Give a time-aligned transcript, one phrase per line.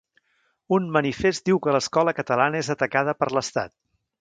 [0.77, 3.79] Un manifest diu que l'escola catalana és atacada per l'estat